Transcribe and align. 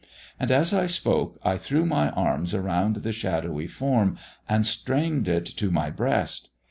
"And 0.39 0.49
as 0.49 0.73
I 0.73 0.87
spoke 0.87 1.37
I 1.43 1.57
threw 1.57 1.85
my 1.85 2.09
arms 2.09 2.55
around 2.55 2.95
the 2.95 3.11
shadowy 3.11 3.67
form 3.67 4.17
and 4.49 4.65
strained 4.65 5.27
it 5.27 5.45
to 5.57 5.69
my 5.69 5.91
breast. 5.91 6.49